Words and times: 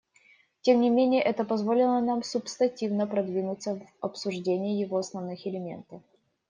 Тем 0.61 0.79
не 0.81 0.89
менее 0.89 1.21
это 1.21 1.43
позволило 1.43 1.99
нам 1.99 2.23
субстантивно 2.23 3.05
продвинуться 3.05 3.75
в 3.75 3.85
обсуждении 4.03 4.81
его 4.81 4.97
основных 4.97 5.45
элементов. 5.45 6.01